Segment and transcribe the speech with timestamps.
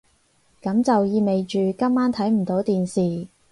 [0.63, 3.27] 噉就意味住今晚睇唔到電視